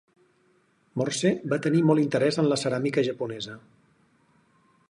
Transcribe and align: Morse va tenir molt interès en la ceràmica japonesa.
Morse 1.01 1.33
va 1.53 1.59
tenir 1.67 1.83
molt 1.91 2.05
interès 2.05 2.41
en 2.45 2.49
la 2.53 2.57
ceràmica 2.65 3.07
japonesa. 3.11 3.59